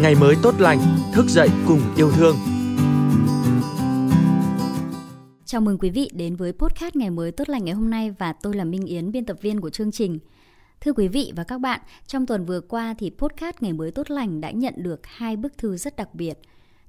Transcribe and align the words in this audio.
ngày 0.00 0.14
mới 0.14 0.36
tốt 0.42 0.54
lành, 0.60 0.78
thức 1.12 1.26
dậy 1.28 1.48
cùng 1.68 1.80
yêu 1.96 2.10
thương. 2.10 2.36
Chào 5.44 5.60
mừng 5.60 5.78
quý 5.78 5.90
vị 5.90 6.10
đến 6.14 6.36
với 6.36 6.52
podcast 6.52 6.96
Ngày 6.96 7.10
mới 7.10 7.32
tốt 7.32 7.48
lành 7.48 7.64
ngày 7.64 7.74
hôm 7.74 7.90
nay 7.90 8.10
và 8.18 8.32
tôi 8.32 8.54
là 8.54 8.64
Minh 8.64 8.86
Yến, 8.86 9.12
biên 9.12 9.24
tập 9.24 9.36
viên 9.40 9.60
của 9.60 9.70
chương 9.70 9.92
trình. 9.92 10.18
Thưa 10.80 10.92
quý 10.92 11.08
vị 11.08 11.32
và 11.36 11.44
các 11.44 11.58
bạn, 11.58 11.80
trong 12.06 12.26
tuần 12.26 12.44
vừa 12.44 12.60
qua 12.60 12.94
thì 12.98 13.10
podcast 13.18 13.56
Ngày 13.60 13.72
mới 13.72 13.90
tốt 13.90 14.10
lành 14.10 14.40
đã 14.40 14.50
nhận 14.50 14.74
được 14.76 15.00
hai 15.04 15.36
bức 15.36 15.58
thư 15.58 15.76
rất 15.76 15.96
đặc 15.96 16.14
biệt. 16.14 16.38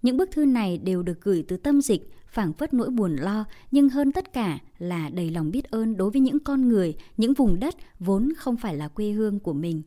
Những 0.01 0.17
bức 0.17 0.29
thư 0.31 0.45
này 0.45 0.77
đều 0.77 1.03
được 1.03 1.21
gửi 1.21 1.43
từ 1.47 1.57
tâm 1.57 1.81
dịch, 1.81 2.11
phảng 2.27 2.53
phất 2.53 2.73
nỗi 2.73 2.89
buồn 2.89 3.15
lo, 3.15 3.45
nhưng 3.71 3.89
hơn 3.89 4.11
tất 4.11 4.33
cả 4.33 4.59
là 4.79 5.09
đầy 5.09 5.29
lòng 5.29 5.51
biết 5.51 5.71
ơn 5.71 5.97
đối 5.97 6.11
với 6.11 6.21
những 6.21 6.39
con 6.39 6.67
người, 6.69 6.95
những 7.17 7.33
vùng 7.33 7.59
đất 7.59 7.75
vốn 7.99 8.33
không 8.37 8.57
phải 8.57 8.75
là 8.75 8.87
quê 8.87 9.11
hương 9.11 9.39
của 9.39 9.53
mình. 9.53 9.81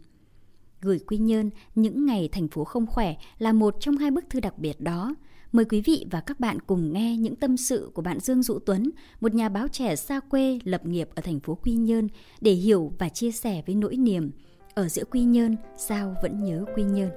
Gửi 0.80 0.98
Quy 0.98 1.18
Nhơn, 1.18 1.50
những 1.74 2.06
ngày 2.06 2.28
thành 2.32 2.48
phố 2.48 2.64
không 2.64 2.86
khỏe 2.86 3.16
là 3.38 3.52
một 3.52 3.76
trong 3.80 3.96
hai 3.96 4.10
bức 4.10 4.30
thư 4.30 4.40
đặc 4.40 4.58
biệt 4.58 4.80
đó. 4.80 5.14
Mời 5.52 5.64
quý 5.64 5.80
vị 5.80 6.06
và 6.10 6.20
các 6.20 6.40
bạn 6.40 6.58
cùng 6.66 6.92
nghe 6.92 7.16
những 7.16 7.36
tâm 7.36 7.56
sự 7.56 7.90
của 7.94 8.02
bạn 8.02 8.20
Dương 8.20 8.42
Dũ 8.42 8.58
Tuấn, 8.58 8.90
một 9.20 9.34
nhà 9.34 9.48
báo 9.48 9.68
trẻ 9.68 9.96
xa 9.96 10.20
quê 10.20 10.58
lập 10.64 10.86
nghiệp 10.86 11.08
ở 11.14 11.22
thành 11.22 11.40
phố 11.40 11.54
Quy 11.54 11.72
Nhơn 11.72 12.08
để 12.40 12.52
hiểu 12.52 12.92
và 12.98 13.08
chia 13.08 13.30
sẻ 13.30 13.62
với 13.66 13.74
nỗi 13.74 13.96
niềm 13.96 14.30
ở 14.74 14.88
giữa 14.88 15.04
Quy 15.04 15.22
Nhơn 15.22 15.56
sao 15.76 16.14
vẫn 16.22 16.44
nhớ 16.44 16.64
Quy 16.76 16.82
Nhơn. 16.82 17.10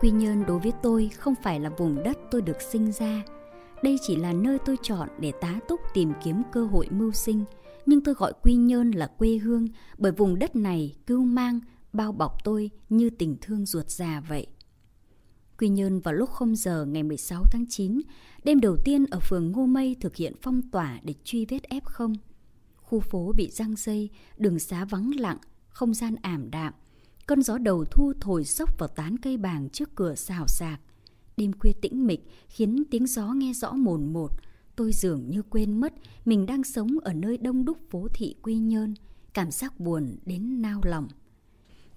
Quy 0.00 0.10
Nhơn 0.10 0.46
đối 0.46 0.58
với 0.58 0.72
tôi 0.82 1.08
không 1.08 1.34
phải 1.42 1.60
là 1.60 1.70
vùng 1.78 2.02
đất 2.02 2.18
tôi 2.30 2.42
được 2.42 2.62
sinh 2.62 2.92
ra. 2.92 3.22
Đây 3.82 3.98
chỉ 4.02 4.16
là 4.16 4.32
nơi 4.32 4.58
tôi 4.64 4.76
chọn 4.82 5.08
để 5.20 5.32
tá 5.40 5.60
túc 5.68 5.80
tìm 5.94 6.12
kiếm 6.24 6.42
cơ 6.52 6.64
hội 6.64 6.88
mưu 6.90 7.12
sinh. 7.12 7.44
Nhưng 7.86 8.00
tôi 8.00 8.14
gọi 8.14 8.32
Quy 8.42 8.54
Nhơn 8.54 8.90
là 8.90 9.06
quê 9.06 9.38
hương 9.38 9.66
bởi 9.98 10.12
vùng 10.12 10.38
đất 10.38 10.56
này 10.56 10.96
cưu 11.06 11.24
mang, 11.24 11.60
bao 11.92 12.12
bọc 12.12 12.44
tôi 12.44 12.70
như 12.88 13.10
tình 13.10 13.36
thương 13.40 13.66
ruột 13.66 13.90
già 13.90 14.22
vậy. 14.28 14.46
Quy 15.58 15.68
Nhơn 15.68 16.00
vào 16.00 16.14
lúc 16.14 16.30
0 16.30 16.56
giờ 16.56 16.84
ngày 16.84 17.02
16 17.02 17.44
tháng 17.52 17.64
9, 17.68 18.00
đêm 18.44 18.60
đầu 18.60 18.76
tiên 18.84 19.06
ở 19.10 19.20
phường 19.20 19.52
Ngô 19.52 19.66
Mây 19.66 19.96
thực 20.00 20.16
hiện 20.16 20.32
phong 20.42 20.62
tỏa 20.70 21.00
để 21.02 21.14
truy 21.24 21.46
vết 21.46 21.60
F0. 21.70 22.14
Khu 22.76 23.00
phố 23.00 23.32
bị 23.36 23.50
răng 23.50 23.74
dây, 23.76 24.10
đường 24.36 24.58
xá 24.58 24.84
vắng 24.84 25.10
lặng, 25.14 25.38
không 25.68 25.94
gian 25.94 26.14
ảm 26.22 26.50
đạm, 26.50 26.72
Cơn 27.28 27.42
gió 27.42 27.58
đầu 27.58 27.84
thu 27.84 28.12
thổi 28.20 28.44
sốc 28.44 28.78
vào 28.78 28.88
tán 28.88 29.16
cây 29.18 29.36
bàng 29.36 29.68
trước 29.68 29.94
cửa 29.94 30.14
xào 30.14 30.44
xạc. 30.48 30.80
Đêm 31.38 31.52
khuya 31.52 31.72
tĩnh 31.72 32.06
mịch 32.06 32.20
khiến 32.48 32.82
tiếng 32.90 33.06
gió 33.06 33.32
nghe 33.32 33.52
rõ 33.52 33.72
mồn 33.72 34.12
một. 34.12 34.30
Tôi 34.76 34.92
dường 34.92 35.30
như 35.30 35.42
quên 35.42 35.80
mất 35.80 35.94
mình 36.24 36.46
đang 36.46 36.64
sống 36.64 36.98
ở 37.02 37.12
nơi 37.12 37.36
đông 37.38 37.64
đúc 37.64 37.78
phố 37.90 38.08
thị 38.14 38.34
Quy 38.42 38.58
Nhơn. 38.58 38.94
Cảm 39.32 39.50
giác 39.50 39.80
buồn 39.80 40.16
đến 40.26 40.62
nao 40.62 40.80
lòng. 40.84 41.08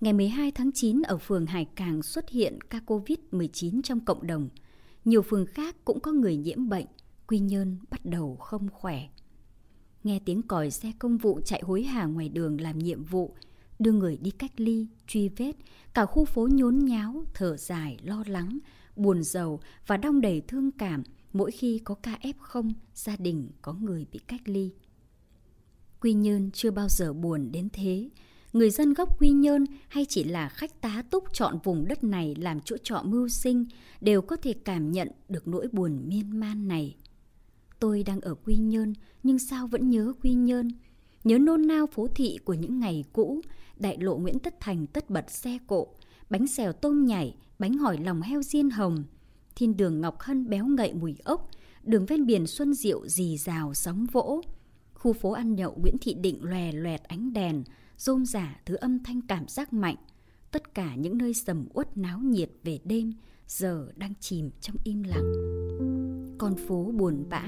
Ngày 0.02 0.14
12 0.14 0.52
tháng 0.52 0.72
9 0.72 1.02
ở 1.02 1.17
phường 1.17 1.45
Hải 1.45 1.66
Càng 1.75 2.03
xuất 2.03 2.30
hiện 2.30 2.59
ca 2.70 2.80
Covid-19 2.86 3.81
trong 3.81 4.00
cộng 4.00 4.28
đồng. 4.28 4.50
Nhiều 5.06 5.22
phường 5.22 5.45
khác 5.45 5.76
cũng 5.86 6.00
có 6.00 6.11
người 6.11 6.38
nhiễm 6.38 6.70
bệnh. 6.70 6.86
Quy 7.28 7.39
Nhơn 7.39 7.78
bắt 7.89 8.05
đầu 8.05 8.36
không 8.36 8.70
khỏe. 8.70 9.09
Nghe 10.03 10.20
tiếng 10.26 10.42
còi 10.42 10.72
xe 10.72 10.92
công 11.00 11.17
vụ 11.17 11.39
chạy 11.45 11.61
hối 11.66 11.83
hả 11.83 12.05
ngoài 12.05 12.30
đường 12.30 12.61
làm 12.61 12.80
nhiệm 12.80 13.03
vụ, 13.03 13.36
đưa 13.80 13.92
người 13.92 14.17
đi 14.17 14.31
cách 14.31 14.52
ly, 14.58 14.88
truy 15.08 15.30
vết, 15.30 15.52
cả 15.94 16.05
khu 16.05 16.26
phố 16.26 16.48
nhốn 16.52 16.86
nháo, 16.86 17.23
thở 17.33 17.58
dài, 17.58 17.98
lo 18.03 18.23
lắng, 18.28 18.59
buồn 18.95 19.23
giàu 19.23 19.59
và 19.88 19.97
đong 19.97 20.22
đầy 20.22 20.42
thương 20.47 20.72
cảm 20.72 21.03
mỗi 21.34 21.52
khi 21.52 21.80
có 21.84 21.95
ca 21.95 22.17
F0, 22.22 22.72
gia 22.94 23.16
đình 23.16 23.50
có 23.61 23.73
người 23.73 24.06
bị 24.11 24.20
cách 24.28 24.42
ly. 24.45 24.72
Quy 26.02 26.14
Nhơn 26.14 26.52
chưa 26.52 26.72
bao 26.72 26.88
giờ 26.89 27.14
buồn 27.14 27.52
đến 27.52 27.70
thế. 27.73 28.09
Người 28.53 28.70
dân 28.70 28.94
gốc 28.94 29.22
Quy 29.22 29.30
Nhơn 29.30 29.66
hay 29.88 30.06
chỉ 30.09 30.23
là 30.23 30.50
khách 30.50 30.81
tá 30.81 31.03
túc 31.09 31.33
chọn 31.33 31.59
vùng 31.64 31.88
đất 31.88 32.03
này 32.03 32.36
làm 32.36 32.59
chỗ 32.61 32.78
trọ 32.83 33.02
mưu 33.06 33.28
sinh 33.28 33.66
đều 34.02 34.21
có 34.21 34.36
thể 34.36 34.54
cảm 34.54 34.92
nhận 34.92 35.08
được 35.30 35.48
nỗi 35.48 35.67
buồn 35.71 36.02
miên 36.08 36.39
man 36.39 36.67
này. 36.67 36.95
Tôi 37.80 38.04
đang 38.04 38.21
ở 38.21 38.36
Quy 38.36 38.55
Nhơn 38.55 38.93
nhưng 39.23 39.39
sao 39.39 39.67
vẫn 39.67 39.89
nhớ 39.89 40.14
Quy 40.23 40.33
Nhơn? 40.33 40.71
Nhớ 41.23 41.37
nôn 41.37 41.67
nao 41.67 41.87
phố 41.87 42.08
thị 42.08 42.37
của 42.45 42.54
những 42.54 42.80
ngày 42.80 43.04
cũ, 43.14 43.42
đại 43.77 43.98
lộ 43.99 44.17
Nguyễn 44.17 44.39
Tất 44.39 44.60
Thành 44.60 44.87
tất 44.87 45.10
bật 45.10 45.32
xe 45.32 45.58
cộ, 45.67 45.87
bánh 46.30 46.48
xèo 46.48 46.73
tôm 46.73 47.05
nhảy, 47.05 47.36
bánh 47.61 47.77
hỏi 47.77 47.98
lòng 47.98 48.22
heo 48.22 48.42
diên 48.42 48.70
hồng, 48.70 49.04
thiên 49.55 49.77
đường 49.77 50.02
Ngọc 50.02 50.20
Hân 50.20 50.49
béo 50.49 50.66
ngậy 50.66 50.94
mùi 50.94 51.16
ốc, 51.23 51.49
đường 51.83 52.05
ven 52.05 52.26
biển 52.26 52.48
Xuân 52.48 52.73
Diệu 52.73 53.08
dì 53.08 53.38
rào 53.38 53.73
sóng 53.73 54.05
vỗ. 54.11 54.42
Khu 54.94 55.14
phố 55.14 55.32
ăn 55.32 55.55
nhậu 55.55 55.77
Nguyễn 55.82 55.95
Thị 56.02 56.14
Định 56.14 56.44
lòe 56.44 56.72
loẹt 56.72 57.04
ánh 57.04 57.33
đèn, 57.33 57.64
rôm 57.98 58.26
rả 58.26 58.60
thứ 58.66 58.76
âm 58.76 59.04
thanh 59.04 59.22
cảm 59.22 59.48
giác 59.48 59.73
mạnh. 59.73 59.95
Tất 60.52 60.73
cả 60.73 60.95
những 60.95 61.17
nơi 61.17 61.33
sầm 61.33 61.67
uất 61.73 61.98
náo 61.98 62.20
nhiệt 62.20 62.49
về 62.64 62.80
đêm 62.83 63.14
giờ 63.48 63.88
đang 63.95 64.14
chìm 64.20 64.49
trong 64.61 64.76
im 64.83 65.04
lặng. 65.04 65.32
Con 66.38 66.55
phố 66.55 66.92
buồn 66.92 67.26
bã, 67.30 67.43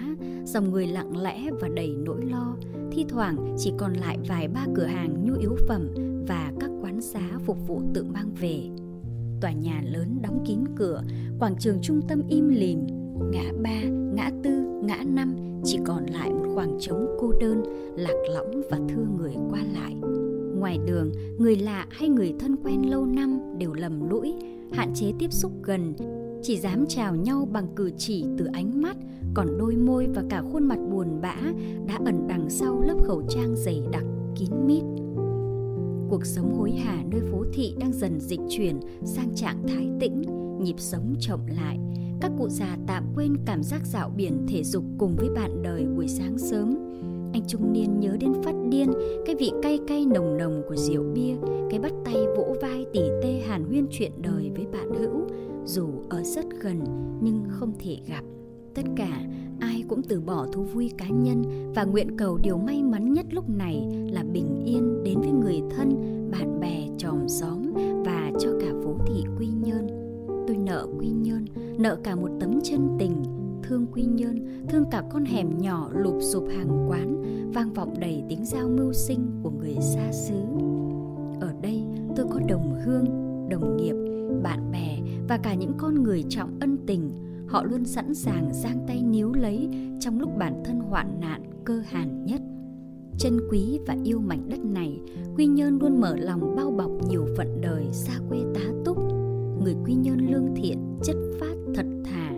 dòng 0.46 0.72
người 0.72 0.88
lặng 0.88 1.18
lẽ 1.18 1.50
và 1.62 1.68
đầy 1.76 1.96
nỗi 1.98 2.26
lo, 2.26 2.56
thi 2.92 3.06
thoảng 3.10 3.56
chỉ 3.60 3.74
còn 3.78 3.94
lại 3.94 4.18
vài 4.28 4.48
ba 4.48 4.66
cửa 4.76 4.86
hàng 4.86 5.26
nhu 5.26 5.34
yếu 5.40 5.56
phẩm 5.68 5.88
và 6.28 6.54
các 6.60 6.70
quán 6.82 7.02
xá 7.02 7.40
phục 7.46 7.68
vụ 7.68 7.82
tự 7.94 8.04
mang 8.04 8.34
về. 8.34 8.83
Tòa 9.44 9.52
nhà 9.52 9.82
lớn 9.86 10.20
đóng 10.22 10.44
kín 10.48 10.60
cửa, 10.76 11.04
quảng 11.40 11.56
trường 11.60 11.78
trung 11.82 12.02
tâm 12.08 12.22
im 12.30 12.50
lìm, 12.50 12.80
ngã 13.32 13.52
ba, 13.64 13.82
ngã 14.14 14.32
tư, 14.44 14.50
ngã 14.84 15.04
năm 15.08 15.36
chỉ 15.64 15.80
còn 15.86 16.06
lại 16.06 16.30
một 16.30 16.46
khoảng 16.56 16.78
trống 16.80 17.08
cô 17.20 17.32
đơn, 17.42 17.64
lạc 17.96 18.16
lõng 18.34 18.62
và 18.70 18.80
thưa 18.90 19.06
người 19.18 19.34
qua 19.50 19.60
lại. 19.74 19.96
Ngoài 20.60 20.80
đường, 20.86 21.12
người 21.38 21.56
lạ 21.56 21.88
hay 21.90 22.10
người 22.10 22.34
thân 22.40 22.56
quen 22.64 22.90
lâu 22.90 23.06
năm 23.06 23.40
đều 23.58 23.74
lầm 23.74 24.10
lũi, 24.10 24.34
hạn 24.72 24.94
chế 24.96 25.12
tiếp 25.20 25.34
xúc 25.34 25.52
gần, 25.64 25.94
chỉ 26.44 26.58
dám 26.58 26.86
chào 26.90 27.16
nhau 27.16 27.48
bằng 27.52 27.68
cử 27.76 27.92
chỉ 27.98 28.26
từ 28.38 28.46
ánh 28.54 28.82
mắt, 28.82 28.98
còn 29.34 29.48
đôi 29.58 29.76
môi 29.76 30.08
và 30.16 30.24
cả 30.30 30.42
khuôn 30.52 30.68
mặt 30.68 30.80
buồn 30.92 31.22
bã 31.22 31.36
đã 31.88 32.00
ẩn 32.06 32.28
đằng 32.28 32.50
sau 32.50 32.82
lớp 32.82 32.98
khẩu 33.04 33.24
trang 33.30 33.56
dày 33.56 33.84
đặc, 33.92 34.04
kín 34.36 34.50
mít 34.66 34.84
cuộc 36.14 36.26
sống 36.26 36.54
hối 36.54 36.72
hả 36.72 37.04
nơi 37.12 37.22
phố 37.32 37.44
thị 37.54 37.76
đang 37.80 37.94
dần 37.94 38.20
dịch 38.20 38.40
chuyển 38.50 38.80
sang 39.06 39.36
trạng 39.36 39.68
thái 39.68 39.90
tĩnh, 40.00 40.22
nhịp 40.62 40.76
sống 40.78 41.16
chậm 41.20 41.40
lại. 41.48 41.80
Các 42.22 42.32
cụ 42.38 42.50
già 42.50 42.78
tạm 42.88 43.04
quên 43.16 43.38
cảm 43.46 43.64
giác 43.64 43.82
dạo 43.86 44.12
biển 44.18 44.46
thể 44.48 44.64
dục 44.64 44.84
cùng 44.98 45.16
với 45.16 45.30
bạn 45.30 45.62
đời 45.64 45.86
buổi 45.96 46.08
sáng 46.08 46.38
sớm. 46.38 46.76
Anh 47.34 47.42
trung 47.48 47.74
niên 47.74 48.00
nhớ 48.00 48.18
đến 48.20 48.34
phát 48.44 48.56
điên, 48.70 48.94
cái 49.26 49.36
vị 49.36 49.52
cay 49.62 49.80
cay 49.88 50.06
nồng 50.06 50.38
nồng 50.38 50.62
của 50.70 50.76
rượu 50.76 51.04
bia, 51.14 51.36
cái 51.70 51.80
bắt 51.80 51.92
tay 52.06 52.16
vỗ 52.38 52.56
vai 52.62 52.86
tỉ 52.94 53.02
tê 53.24 53.42
hàn 53.48 53.64
huyên 53.64 53.88
chuyện 53.92 54.12
đời 54.22 54.52
với 54.56 54.66
bạn 54.66 54.90
hữu, 55.00 55.28
dù 55.66 55.88
ở 56.10 56.24
rất 56.24 56.46
gần 56.62 56.80
nhưng 57.22 57.44
không 57.50 57.74
thể 57.80 57.98
gặp. 58.08 58.24
Tất 58.76 58.84
cả 58.96 59.22
ai 59.64 59.84
cũng 59.88 60.02
từ 60.02 60.22
bỏ 60.22 60.48
thú 60.52 60.64
vui 60.64 60.92
cá 60.98 61.08
nhân 61.08 61.72
và 61.76 61.84
nguyện 61.84 62.18
cầu 62.18 62.38
điều 62.38 62.58
may 62.58 62.84
mắn 62.84 63.14
nhất 63.14 63.26
lúc 63.32 63.50
này 63.50 63.88
là 64.12 64.24
bình 64.24 64.64
yên 64.66 65.04
đến 65.04 65.20
với 65.20 65.32
người 65.32 65.62
thân, 65.70 65.90
bạn 66.32 66.60
bè, 66.60 66.88
chòm 66.98 67.28
xóm 67.28 67.74
và 68.06 68.32
cho 68.40 68.50
cả 68.62 68.74
phố 68.84 68.96
thị 69.08 69.24
Quy 69.40 69.48
Nhơn. 69.48 69.88
Tôi 70.48 70.58
nợ 70.58 70.88
Quy 71.00 71.08
Nhơn, 71.08 71.46
nợ 71.78 71.98
cả 72.04 72.16
một 72.16 72.30
tấm 72.40 72.60
chân 72.64 72.88
tình, 73.00 73.24
thương 73.64 73.86
Quy 73.94 74.04
Nhơn, 74.04 74.68
thương 74.70 74.86
cả 74.92 75.04
con 75.12 75.26
hẻm 75.26 75.58
nhỏ 75.58 75.90
lụp 75.94 76.16
sụp 76.22 76.44
hàng 76.58 76.90
quán, 76.90 77.22
vang 77.54 77.74
vọng 77.74 77.94
đầy 78.00 78.24
tiếng 78.30 78.46
giao 78.46 78.70
mưu 78.70 78.94
sinh 78.94 79.32
của 79.44 79.52
người 79.52 79.76
xa 79.82 80.12
xứ. 80.12 80.36
Ở 81.40 81.54
đây 81.62 81.84
tôi 82.16 82.26
có 82.30 82.40
đồng 82.48 82.82
hương, 82.86 83.06
đồng 83.50 83.78
nghiệp, 83.78 83.96
bạn 84.44 84.72
bè 84.72 85.00
và 85.28 85.38
cả 85.38 85.54
những 85.54 85.74
con 85.78 86.04
người 86.04 86.24
trọng 86.30 86.58
ân 86.60 86.78
tình, 86.88 87.12
họ 87.54 87.64
luôn 87.64 87.86
sẵn 87.86 88.14
sàng 88.14 88.50
giang 88.54 88.86
tay 88.88 89.04
níu 89.04 89.34
lấy 89.34 89.70
trong 90.00 90.20
lúc 90.20 90.30
bản 90.38 90.64
thân 90.66 90.80
hoạn 90.80 91.20
nạn 91.22 91.42
cơ 91.64 91.82
hàn 91.86 92.26
nhất. 92.26 92.42
Chân 93.18 93.40
quý 93.52 93.80
và 93.88 93.96
yêu 94.04 94.20
mảnh 94.20 94.50
đất 94.50 94.60
này, 94.66 95.00
quy 95.36 95.46
nhơn 95.46 95.78
luôn 95.82 96.02
mở 96.02 96.16
lòng 96.16 96.56
bao 96.56 96.72
bọc 96.72 96.92
nhiều 97.10 97.26
phận 97.38 97.62
đời 97.62 97.86
xa 97.92 98.14
quê 98.30 98.40
tá 98.54 98.62
túc. 98.86 98.98
Người 99.64 99.76
quy 99.86 99.94
nhơn 99.94 100.18
lương 100.32 100.56
thiện, 100.56 100.78
chất 101.04 101.16
phát 101.40 101.56
thật 101.76 101.86
thà, 102.04 102.32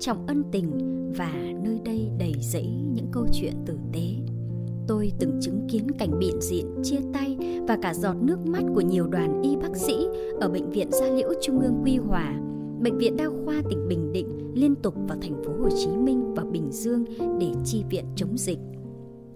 trọng 0.00 0.26
ân 0.26 0.42
tình 0.52 0.70
và 1.16 1.32
nơi 1.64 1.80
đây 1.84 2.10
đầy 2.18 2.34
rẫy 2.40 2.66
những 2.94 3.06
câu 3.12 3.26
chuyện 3.32 3.54
tử 3.66 3.78
tế. 3.92 4.14
Tôi 4.86 5.12
từng 5.18 5.38
chứng 5.40 5.66
kiến 5.70 5.86
cảnh 5.98 6.18
biện 6.18 6.40
diện, 6.40 6.66
chia 6.82 7.00
tay 7.12 7.36
và 7.68 7.78
cả 7.82 7.94
giọt 7.94 8.16
nước 8.20 8.46
mắt 8.46 8.62
của 8.74 8.80
nhiều 8.80 9.06
đoàn 9.06 9.42
y 9.42 9.56
bác 9.56 9.76
sĩ 9.76 9.94
ở 10.40 10.48
bệnh 10.48 10.70
viện 10.70 10.88
gia 10.90 11.08
liễu 11.08 11.28
trung 11.42 11.60
ương 11.60 11.80
quy 11.84 11.96
hòa, 11.96 12.34
bệnh 12.80 12.98
viện 12.98 13.16
đa 13.16 13.28
khoa 13.44 13.62
tỉnh 13.70 13.88
bình 13.88 14.12
định 14.12 14.41
liên 14.62 14.74
tục 14.74 14.94
vào 15.08 15.18
thành 15.22 15.42
phố 15.44 15.52
Hồ 15.62 15.68
Chí 15.76 15.88
Minh 15.88 16.34
và 16.34 16.44
Bình 16.44 16.72
Dương 16.72 17.04
để 17.40 17.52
chi 17.64 17.84
viện 17.90 18.04
chống 18.16 18.38
dịch. 18.38 18.58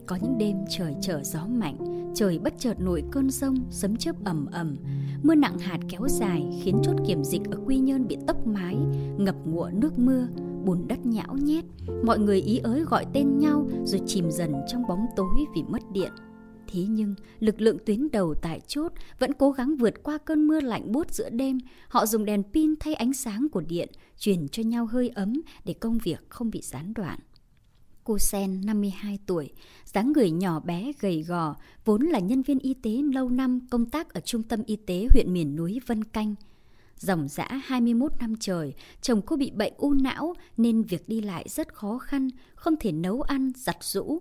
Có 0.07 0.19
những 0.23 0.39
đêm 0.39 0.57
trời 0.71 0.95
trở 1.03 1.23
gió 1.23 1.47
mạnh, 1.47 1.77
trời 2.15 2.39
bất 2.39 2.55
chợt 2.59 2.81
nổi 2.81 3.05
cơn 3.11 3.31
rông, 3.31 3.57
sấm 3.71 3.97
chớp 3.97 4.25
ầm 4.25 4.47
ầm, 4.47 4.77
mưa 5.23 5.35
nặng 5.35 5.59
hạt 5.59 5.79
kéo 5.89 6.09
dài 6.09 6.47
khiến 6.63 6.79
chốt 6.83 6.97
kiểm 7.07 7.25
dịch 7.25 7.43
ở 7.51 7.59
Quy 7.67 7.79
Nhơn 7.79 8.09
bị 8.09 8.17
tốc 8.27 8.47
mái, 8.47 8.77
ngập 9.19 9.35
ngụa 9.45 9.71
nước 9.73 9.99
mưa, 9.99 10.27
bùn 10.65 10.89
đất 10.89 11.07
nhão 11.07 11.37
nhét, 11.37 11.65
mọi 12.05 12.19
người 12.19 12.41
ý 12.41 12.59
ới 12.59 12.81
gọi 12.81 13.07
tên 13.13 13.39
nhau 13.39 13.67
rồi 13.85 14.01
chìm 14.07 14.31
dần 14.31 14.55
trong 14.69 14.83
bóng 14.89 15.07
tối 15.17 15.35
vì 15.55 15.63
mất 15.63 15.83
điện. 15.93 16.13
Thế 16.69 16.85
nhưng, 16.89 17.15
lực 17.41 17.61
lượng 17.61 17.79
tuyến 17.87 18.11
đầu 18.13 18.35
tại 18.43 18.61
chốt 18.67 18.93
vẫn 19.19 19.33
cố 19.33 19.51
gắng 19.51 19.77
vượt 19.77 20.03
qua 20.03 20.19
cơn 20.19 20.47
mưa 20.47 20.61
lạnh 20.61 20.93
buốt 20.93 21.11
giữa 21.11 21.31
đêm. 21.31 21.59
Họ 21.89 22.07
dùng 22.07 22.25
đèn 22.25 22.43
pin 22.53 22.75
thay 22.81 22.95
ánh 22.95 23.13
sáng 23.13 23.47
của 23.53 23.61
điện, 23.61 23.89
truyền 24.19 24.49
cho 24.49 24.63
nhau 24.63 24.87
hơi 24.87 25.09
ấm 25.09 25.43
để 25.65 25.75
công 25.75 25.99
việc 25.99 26.21
không 26.29 26.51
bị 26.51 26.61
gián 26.63 26.95
đoạn. 26.95 27.19
Cô 28.05 28.19
Sen, 28.19 28.67
52 28.67 29.19
tuổi, 29.27 29.51
dáng 29.85 30.13
người 30.13 30.31
nhỏ 30.31 30.61
bé 30.61 30.93
gầy 31.01 31.23
gò, 31.23 31.57
vốn 31.85 32.03
là 32.03 32.19
nhân 32.19 32.43
viên 32.43 32.59
y 32.59 32.75
tế 32.75 32.91
lâu 33.15 33.31
năm 33.31 33.61
công 33.71 33.87
tác 33.87 34.15
ở 34.15 34.21
trung 34.21 34.43
tâm 34.43 34.63
y 34.67 34.77
tế 34.77 35.09
huyện 35.13 35.33
miền 35.33 35.57
núi 35.57 35.81
Vân 35.87 36.05
Canh. 36.05 36.35
Dòng 36.99 37.29
dã 37.29 37.49
21 37.65 38.13
năm 38.21 38.35
trời, 38.41 38.75
chồng 39.03 39.23
cô 39.27 39.37
bị 39.37 39.51
bệnh 39.51 39.73
u 39.77 39.93
não 39.93 40.35
nên 40.57 40.83
việc 40.83 41.09
đi 41.09 41.21
lại 41.21 41.47
rất 41.49 41.75
khó 41.75 41.99
khăn, 41.99 42.29
không 42.55 42.75
thể 42.81 42.93
nấu 42.93 43.23
ăn, 43.23 43.53
giặt 43.57 43.77
rũ. 43.81 44.21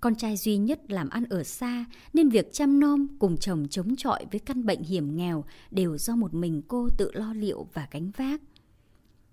Con 0.00 0.14
trai 0.14 0.36
duy 0.36 0.56
nhất 0.56 0.80
làm 0.88 1.08
ăn 1.08 1.24
ở 1.24 1.42
xa 1.42 1.84
nên 2.12 2.28
việc 2.28 2.52
chăm 2.52 2.80
nom 2.80 3.06
cùng 3.18 3.36
chồng 3.36 3.66
chống 3.70 3.96
chọi 3.96 4.26
với 4.30 4.40
căn 4.40 4.66
bệnh 4.66 4.82
hiểm 4.82 5.16
nghèo 5.16 5.44
đều 5.70 5.98
do 5.98 6.16
một 6.16 6.34
mình 6.34 6.62
cô 6.68 6.88
tự 6.98 7.10
lo 7.14 7.32
liệu 7.32 7.66
và 7.74 7.88
gánh 7.90 8.10
vác. 8.16 8.40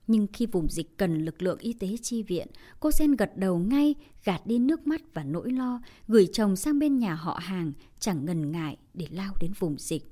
Nhưng 0.08 0.28
khi 0.34 0.46
vùng 0.46 0.70
dịch 0.70 0.98
cần 0.98 1.26
lực 1.26 1.42
lượng 1.42 1.60
y 1.60 1.74
tế 1.74 1.98
chi 2.02 2.24
viện, 2.24 2.48
cô 2.80 2.92
Sen 2.92 3.12
gật 3.12 3.38
đầu 3.38 3.60
ngay, 3.60 3.96
gạt 4.24 4.42
đi 4.46 4.60
nước 4.60 4.88
mắt 4.88 5.02
và 5.14 5.24
nỗi 5.24 5.52
lo, 5.52 5.82
gửi 6.08 6.28
chồng 6.34 6.56
sang 6.56 6.80
bên 6.80 7.00
nhà 7.00 7.16
họ 7.16 7.40
hàng, 7.42 7.72
chẳng 8.00 8.26
ngần 8.26 8.52
ngại 8.52 8.78
để 8.94 9.08
lao 9.12 9.34
đến 9.42 9.52
vùng 9.60 9.76
dịch. 9.80 10.12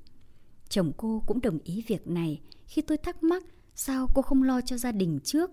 Chồng 0.70 0.92
cô 0.98 1.24
cũng 1.28 1.42
đồng 1.42 1.60
ý 1.64 1.84
việc 1.88 2.08
này. 2.08 2.42
Khi 2.66 2.82
tôi 2.82 2.98
thắc 2.98 3.24
mắc, 3.24 3.44
sao 3.76 4.08
cô 4.14 4.22
không 4.22 4.44
lo 4.44 4.62
cho 4.62 4.78
gia 4.78 4.92
đình 4.92 5.20
trước? 5.24 5.52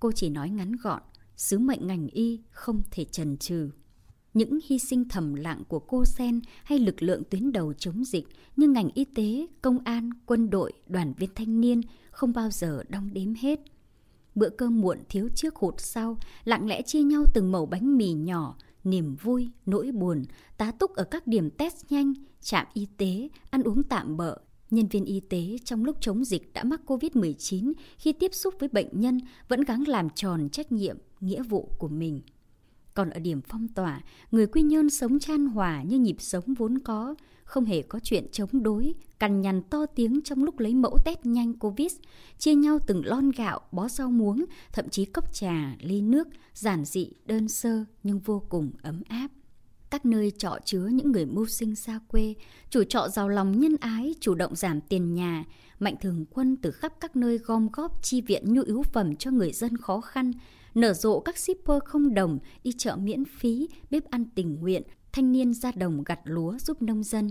Cô 0.00 0.12
chỉ 0.12 0.28
nói 0.28 0.50
ngắn 0.50 0.72
gọn, 0.76 1.02
sứ 1.36 1.58
mệnh 1.58 1.86
ngành 1.86 2.08
y 2.08 2.40
không 2.50 2.82
thể 2.90 3.04
trần 3.04 3.36
trừ 3.36 3.70
những 4.34 4.58
hy 4.66 4.78
sinh 4.78 5.08
thầm 5.08 5.34
lặng 5.34 5.62
của 5.68 5.78
cô 5.78 6.04
Sen 6.04 6.40
hay 6.64 6.78
lực 6.78 7.02
lượng 7.02 7.22
tuyến 7.30 7.52
đầu 7.52 7.72
chống 7.72 8.04
dịch 8.04 8.26
như 8.56 8.68
ngành 8.68 8.88
y 8.94 9.04
tế, 9.04 9.46
công 9.62 9.78
an, 9.84 10.10
quân 10.26 10.50
đội, 10.50 10.72
đoàn 10.86 11.12
viên 11.16 11.30
thanh 11.34 11.60
niên 11.60 11.80
không 12.10 12.32
bao 12.32 12.50
giờ 12.50 12.82
đong 12.88 13.10
đếm 13.12 13.34
hết. 13.34 13.60
Bữa 14.34 14.48
cơm 14.48 14.80
muộn 14.80 14.98
thiếu 15.08 15.28
trước 15.34 15.56
hụt 15.56 15.74
sau, 15.78 16.18
lặng 16.44 16.66
lẽ 16.66 16.82
chia 16.82 17.02
nhau 17.02 17.24
từng 17.34 17.52
mẩu 17.52 17.66
bánh 17.66 17.96
mì 17.96 18.12
nhỏ, 18.12 18.56
niềm 18.84 19.16
vui, 19.22 19.50
nỗi 19.66 19.92
buồn, 19.92 20.24
tá 20.58 20.72
túc 20.72 20.94
ở 20.94 21.04
các 21.04 21.26
điểm 21.26 21.50
test 21.50 21.76
nhanh, 21.90 22.14
trạm 22.40 22.66
y 22.74 22.86
tế, 22.96 23.28
ăn 23.50 23.62
uống 23.62 23.82
tạm 23.82 24.16
bợ. 24.16 24.38
Nhân 24.70 24.86
viên 24.86 25.04
y 25.04 25.20
tế 25.20 25.56
trong 25.64 25.84
lúc 25.84 25.96
chống 26.00 26.24
dịch 26.24 26.52
đã 26.52 26.64
mắc 26.64 26.80
COVID-19 26.86 27.72
khi 27.98 28.12
tiếp 28.12 28.34
xúc 28.34 28.54
với 28.58 28.68
bệnh 28.68 29.00
nhân 29.00 29.18
vẫn 29.48 29.60
gắng 29.60 29.88
làm 29.88 30.10
tròn 30.10 30.48
trách 30.48 30.72
nhiệm, 30.72 30.96
nghĩa 31.20 31.42
vụ 31.42 31.70
của 31.78 31.88
mình. 31.88 32.20
Còn 32.94 33.10
ở 33.10 33.20
điểm 33.20 33.40
phong 33.48 33.68
tỏa, 33.68 34.00
người 34.30 34.46
Quy 34.46 34.62
Nhơn 34.62 34.90
sống 34.90 35.18
chan 35.18 35.46
hòa 35.46 35.82
như 35.82 35.98
nhịp 35.98 36.16
sống 36.18 36.54
vốn 36.58 36.78
có, 36.78 37.14
không 37.44 37.64
hề 37.64 37.82
có 37.82 38.00
chuyện 38.02 38.26
chống 38.32 38.62
đối, 38.62 38.94
cằn 39.18 39.40
nhằn 39.40 39.62
to 39.62 39.86
tiếng 39.86 40.20
trong 40.24 40.44
lúc 40.44 40.58
lấy 40.58 40.74
mẫu 40.74 40.98
test 41.04 41.18
nhanh 41.24 41.58
Covid, 41.58 41.92
chia 42.38 42.54
nhau 42.54 42.78
từng 42.86 43.02
lon 43.04 43.30
gạo, 43.30 43.60
bó 43.72 43.88
rau 43.88 44.10
muống, 44.10 44.44
thậm 44.72 44.88
chí 44.88 45.04
cốc 45.04 45.34
trà, 45.34 45.76
ly 45.80 46.02
nước, 46.02 46.28
giản 46.54 46.84
dị, 46.84 47.10
đơn 47.26 47.48
sơ 47.48 47.84
nhưng 48.02 48.18
vô 48.18 48.42
cùng 48.48 48.70
ấm 48.82 49.02
áp. 49.08 49.28
Các 49.90 50.06
nơi 50.06 50.30
trọ 50.30 50.58
chứa 50.64 50.86
những 50.86 51.12
người 51.12 51.26
mưu 51.26 51.46
sinh 51.46 51.74
xa 51.74 52.00
quê, 52.08 52.34
chủ 52.70 52.84
trọ 52.84 53.08
giàu 53.08 53.28
lòng 53.28 53.60
nhân 53.60 53.76
ái, 53.80 54.14
chủ 54.20 54.34
động 54.34 54.56
giảm 54.56 54.80
tiền 54.80 55.14
nhà, 55.14 55.44
mạnh 55.78 55.94
thường 56.00 56.24
quân 56.30 56.56
từ 56.56 56.70
khắp 56.70 56.92
các 57.00 57.16
nơi 57.16 57.38
gom 57.38 57.68
góp 57.72 58.02
chi 58.02 58.20
viện 58.20 58.54
nhu 58.54 58.62
yếu 58.62 58.82
phẩm 58.82 59.16
cho 59.16 59.30
người 59.30 59.52
dân 59.52 59.76
khó 59.76 60.00
khăn, 60.00 60.32
nở 60.74 60.92
rộ 60.92 61.20
các 61.20 61.38
shipper 61.38 61.82
không 61.84 62.14
đồng, 62.14 62.38
đi 62.64 62.72
chợ 62.72 62.96
miễn 62.96 63.24
phí, 63.24 63.68
bếp 63.90 64.10
ăn 64.10 64.24
tình 64.34 64.54
nguyện, 64.60 64.82
thanh 65.12 65.32
niên 65.32 65.54
ra 65.54 65.72
đồng 65.72 66.04
gặt 66.04 66.20
lúa 66.24 66.58
giúp 66.58 66.82
nông 66.82 67.02
dân. 67.02 67.30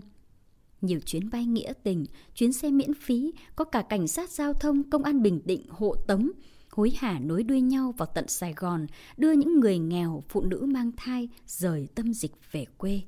Nhiều 0.81 0.99
chuyến 0.99 1.29
bay 1.29 1.45
nghĩa 1.45 1.73
tình, 1.83 2.05
chuyến 2.35 2.53
xe 2.53 2.71
miễn 2.71 2.93
phí, 2.93 3.33
có 3.55 3.65
cả 3.65 3.81
cảnh 3.81 4.07
sát 4.07 4.29
giao 4.29 4.53
thông, 4.53 4.89
công 4.89 5.03
an 5.03 5.21
Bình 5.21 5.41
Định 5.45 5.65
hộ 5.69 5.95
tống, 5.95 6.31
hối 6.69 6.91
hả 6.97 7.19
nối 7.19 7.43
đuôi 7.43 7.61
nhau 7.61 7.93
vào 7.97 8.07
tận 8.15 8.27
Sài 8.27 8.53
Gòn, 8.53 8.87
đưa 9.17 9.31
những 9.31 9.59
người 9.59 9.79
nghèo, 9.79 10.23
phụ 10.29 10.41
nữ 10.41 10.65
mang 10.67 10.91
thai 10.97 11.29
rời 11.47 11.87
tâm 11.95 12.13
dịch 12.13 12.31
về 12.51 12.65
quê. 12.77 13.01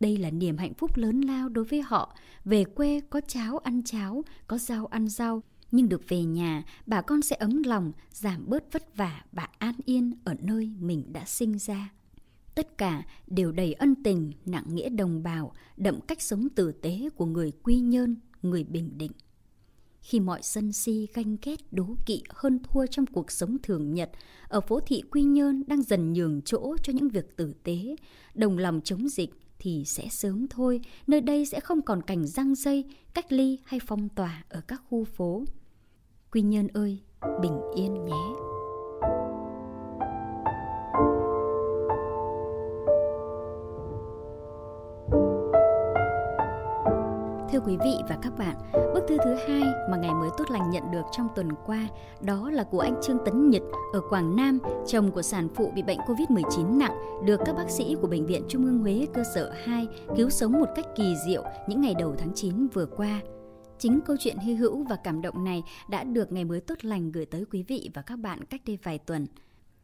Đây 0.00 0.16
là 0.16 0.30
niềm 0.30 0.56
hạnh 0.56 0.74
phúc 0.74 0.96
lớn 0.96 1.20
lao 1.20 1.48
đối 1.48 1.64
với 1.64 1.82
họ, 1.82 2.16
về 2.44 2.64
quê 2.64 3.00
có 3.10 3.20
cháo 3.20 3.58
ăn 3.58 3.82
cháo, 3.84 4.24
có 4.46 4.58
rau 4.58 4.86
ăn 4.86 5.08
rau, 5.08 5.42
nhưng 5.70 5.88
được 5.88 6.08
về 6.08 6.24
nhà, 6.24 6.64
bà 6.86 7.02
con 7.02 7.22
sẽ 7.22 7.36
ấm 7.36 7.62
lòng, 7.62 7.92
giảm 8.12 8.44
bớt 8.48 8.72
vất 8.72 8.96
vả 8.96 9.24
và 9.32 9.48
an 9.58 9.74
yên 9.84 10.12
ở 10.24 10.34
nơi 10.40 10.72
mình 10.80 11.12
đã 11.12 11.24
sinh 11.24 11.58
ra. 11.58 11.92
Tất 12.54 12.78
cả 12.78 13.02
đều 13.26 13.52
đầy 13.52 13.72
ân 13.72 13.94
tình, 14.04 14.32
nặng 14.46 14.64
nghĩa 14.68 14.88
đồng 14.88 15.22
bào, 15.22 15.52
đậm 15.76 16.00
cách 16.00 16.22
sống 16.22 16.48
tử 16.48 16.72
tế 16.72 17.08
của 17.16 17.26
người 17.26 17.52
Quy 17.62 17.80
Nhơn, 17.80 18.16
người 18.42 18.64
Bình 18.64 18.98
Định. 18.98 19.12
Khi 20.00 20.20
mọi 20.20 20.42
sân 20.42 20.72
si 20.72 21.06
ganh 21.14 21.36
ghét 21.42 21.72
đố 21.72 21.86
kỵ 22.06 22.22
hơn 22.28 22.58
thua 22.62 22.86
trong 22.86 23.06
cuộc 23.06 23.30
sống 23.30 23.56
thường 23.62 23.94
nhật, 23.94 24.10
ở 24.48 24.60
phố 24.60 24.80
thị 24.80 25.02
Quy 25.10 25.22
Nhơn 25.22 25.62
đang 25.66 25.82
dần 25.82 26.12
nhường 26.12 26.42
chỗ 26.42 26.76
cho 26.82 26.92
những 26.92 27.08
việc 27.08 27.36
tử 27.36 27.54
tế, 27.62 27.96
đồng 28.34 28.58
lòng 28.58 28.80
chống 28.84 29.08
dịch 29.08 29.30
thì 29.58 29.84
sẽ 29.86 30.08
sớm 30.10 30.46
thôi, 30.48 30.80
nơi 31.06 31.20
đây 31.20 31.46
sẽ 31.46 31.60
không 31.60 31.82
còn 31.82 32.02
cảnh 32.02 32.26
răng 32.26 32.54
dây, 32.54 32.84
cách 33.14 33.32
ly 33.32 33.58
hay 33.64 33.80
phong 33.86 34.08
tỏa 34.08 34.44
ở 34.48 34.60
các 34.60 34.82
khu 34.88 35.04
phố. 35.04 35.44
Quy 36.32 36.42
Nhơn 36.42 36.68
ơi, 36.74 36.98
bình 37.40 37.60
yên 37.74 38.04
nhé. 38.04 38.12
Thưa 47.52 47.60
quý 47.66 47.76
vị 47.84 47.94
và 48.08 48.18
các 48.22 48.38
bạn, 48.38 48.56
bức 48.94 49.04
thư 49.08 49.16
thứ 49.24 49.34
hai 49.34 49.62
mà 49.90 49.96
ngày 49.96 50.14
mới 50.14 50.30
tốt 50.38 50.50
lành 50.50 50.70
nhận 50.70 50.90
được 50.90 51.02
trong 51.12 51.28
tuần 51.36 51.48
qua 51.66 51.88
đó 52.20 52.50
là 52.50 52.64
của 52.64 52.80
anh 52.80 52.94
Trương 53.02 53.18
Tấn 53.24 53.50
Nhật 53.50 53.62
ở 53.92 54.00
Quảng 54.10 54.36
Nam, 54.36 54.58
chồng 54.86 55.10
của 55.10 55.22
sản 55.22 55.48
phụ 55.54 55.72
bị 55.74 55.82
bệnh 55.82 55.98
Covid-19 55.98 56.78
nặng, 56.78 57.24
được 57.24 57.40
các 57.46 57.56
bác 57.56 57.70
sĩ 57.70 57.96
của 58.00 58.08
Bệnh 58.08 58.26
viện 58.26 58.42
Trung 58.48 58.64
ương 58.64 58.78
Huế 58.78 59.06
cơ 59.14 59.22
sở 59.34 59.52
2 59.64 59.88
cứu 60.16 60.30
sống 60.30 60.52
một 60.52 60.68
cách 60.76 60.86
kỳ 60.96 61.14
diệu 61.26 61.42
những 61.66 61.80
ngày 61.80 61.94
đầu 61.98 62.14
tháng 62.18 62.34
9 62.34 62.66
vừa 62.74 62.86
qua. 62.86 63.20
Chính 63.80 64.00
câu 64.00 64.16
chuyện 64.20 64.38
hy 64.38 64.54
hữu 64.54 64.84
và 64.84 64.96
cảm 64.96 65.22
động 65.22 65.44
này 65.44 65.62
đã 65.88 66.04
được 66.04 66.32
ngày 66.32 66.44
mới 66.44 66.60
tốt 66.60 66.84
lành 66.84 67.12
gửi 67.12 67.26
tới 67.26 67.44
quý 67.50 67.62
vị 67.62 67.90
và 67.94 68.02
các 68.02 68.16
bạn 68.16 68.44
cách 68.44 68.60
đây 68.66 68.78
vài 68.82 68.98
tuần. 68.98 69.26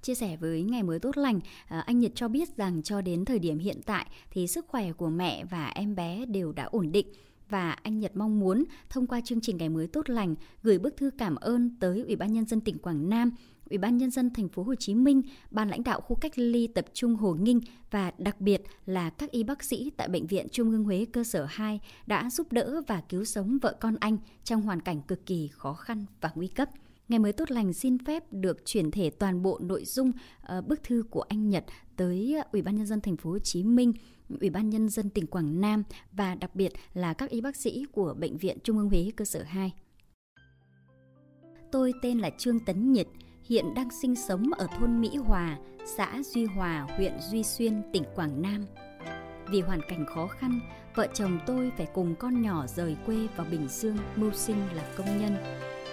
Chia 0.02 0.14
sẻ 0.14 0.36
với 0.36 0.62
Ngày 0.62 0.82
mới 0.82 0.98
tốt 0.98 1.16
lành, 1.16 1.40
à, 1.68 1.80
anh 1.80 1.98
Nhật 1.98 2.12
cho 2.14 2.28
biết 2.28 2.56
rằng 2.56 2.82
cho 2.82 3.00
đến 3.00 3.24
thời 3.24 3.38
điểm 3.38 3.58
hiện 3.58 3.80
tại 3.86 4.06
thì 4.30 4.46
sức 4.46 4.66
khỏe 4.68 4.92
của 4.92 5.08
mẹ 5.10 5.44
và 5.44 5.66
em 5.66 5.94
bé 5.94 6.24
đều 6.26 6.52
đã 6.52 6.64
ổn 6.64 6.92
định 6.92 7.06
và 7.48 7.70
anh 7.70 7.98
Nhật 7.98 8.16
mong 8.16 8.40
muốn 8.40 8.64
thông 8.90 9.06
qua 9.06 9.20
chương 9.20 9.40
trình 9.40 9.56
Ngày 9.56 9.68
mới 9.68 9.86
tốt 9.86 10.10
lành 10.10 10.34
gửi 10.62 10.78
bức 10.78 10.96
thư 10.96 11.10
cảm 11.18 11.34
ơn 11.34 11.76
tới 11.80 12.02
Ủy 12.06 12.16
ban 12.16 12.32
nhân 12.32 12.46
dân 12.46 12.60
tỉnh 12.60 12.78
Quảng 12.78 13.08
Nam, 13.08 13.30
Ủy 13.70 13.78
ban 13.78 13.96
nhân 13.96 14.10
dân 14.10 14.30
thành 14.34 14.48
phố 14.48 14.62
Hồ 14.62 14.74
Chí 14.74 14.94
Minh, 14.94 15.22
ban 15.50 15.68
lãnh 15.68 15.84
đạo 15.84 16.00
khu 16.00 16.16
cách 16.16 16.32
ly 16.38 16.66
tập 16.66 16.84
trung 16.92 17.16
Hồ 17.16 17.34
Nghinh 17.40 17.60
và 17.90 18.12
đặc 18.18 18.40
biệt 18.40 18.62
là 18.86 19.10
các 19.10 19.30
y 19.30 19.44
bác 19.44 19.62
sĩ 19.62 19.90
tại 19.96 20.08
bệnh 20.08 20.26
viện 20.26 20.46
Trung 20.52 20.70
ương 20.70 20.84
Huế 20.84 21.06
cơ 21.12 21.24
sở 21.24 21.46
2 21.48 21.80
đã 22.06 22.30
giúp 22.30 22.52
đỡ 22.52 22.82
và 22.86 23.02
cứu 23.08 23.24
sống 23.24 23.58
vợ 23.62 23.76
con 23.80 23.96
anh 24.00 24.18
trong 24.44 24.62
hoàn 24.62 24.80
cảnh 24.80 25.02
cực 25.02 25.26
kỳ 25.26 25.48
khó 25.52 25.74
khăn 25.74 26.06
và 26.20 26.30
nguy 26.34 26.48
cấp. 26.48 26.68
Ngày 27.08 27.18
mới 27.18 27.32
tốt 27.32 27.50
lành 27.50 27.72
xin 27.72 27.98
phép 28.04 28.32
được 28.32 28.62
chuyển 28.64 28.90
thể 28.90 29.10
toàn 29.10 29.42
bộ 29.42 29.58
nội 29.62 29.84
dung 29.84 30.12
uh, 30.58 30.66
bức 30.66 30.82
thư 30.82 31.02
của 31.10 31.22
anh 31.22 31.48
Nhật 31.48 31.64
tới 31.96 32.36
Ủy 32.52 32.62
ban 32.62 32.76
nhân 32.76 32.86
dân 32.86 33.00
thành 33.00 33.16
phố 33.16 33.30
Hồ 33.30 33.38
Chí 33.38 33.64
Minh 33.64 33.92
Ủy 34.40 34.50
ban 34.50 34.70
Nhân 34.70 34.88
dân 34.88 35.10
tỉnh 35.10 35.26
Quảng 35.26 35.60
Nam 35.60 35.82
và 36.12 36.34
đặc 36.34 36.54
biệt 36.54 36.72
là 36.94 37.14
các 37.14 37.30
y 37.30 37.40
bác 37.40 37.56
sĩ 37.56 37.84
của 37.92 38.14
Bệnh 38.18 38.36
viện 38.36 38.58
Trung 38.64 38.78
ương 38.78 38.88
Huế 38.88 39.10
cơ 39.16 39.24
sở 39.24 39.42
2. 39.42 39.72
Tôi 41.72 41.92
tên 42.02 42.18
là 42.18 42.30
Trương 42.38 42.60
Tấn 42.60 42.92
Nhật, 42.92 43.06
hiện 43.48 43.74
đang 43.74 43.90
sinh 43.90 44.16
sống 44.16 44.50
ở 44.58 44.66
thôn 44.78 45.00
Mỹ 45.00 45.16
Hòa, 45.16 45.56
xã 45.96 46.22
Duy 46.22 46.44
Hòa, 46.44 46.86
huyện 46.96 47.12
Duy 47.30 47.42
Xuyên, 47.42 47.82
tỉnh 47.92 48.04
Quảng 48.14 48.42
Nam. 48.42 48.66
Vì 49.48 49.60
hoàn 49.60 49.80
cảnh 49.88 50.06
khó 50.06 50.26
khăn, 50.26 50.60
vợ 50.94 51.06
chồng 51.14 51.38
tôi 51.46 51.72
phải 51.76 51.86
cùng 51.94 52.14
con 52.14 52.42
nhỏ 52.42 52.66
rời 52.66 52.96
quê 53.06 53.16
vào 53.36 53.46
Bình 53.50 53.68
Dương 53.68 53.96
mưu 54.16 54.32
sinh 54.32 54.68
là 54.74 54.82
công 54.96 55.20
nhân. 55.20 55.36